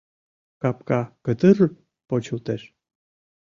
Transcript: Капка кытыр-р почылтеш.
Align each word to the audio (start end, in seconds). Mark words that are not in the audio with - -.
Капка 0.61 1.01
кытыр-р 1.25 1.71
почылтеш. 2.07 2.61